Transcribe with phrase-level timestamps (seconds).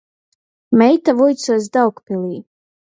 [0.81, 2.35] Meita vuicuos Daugpilī.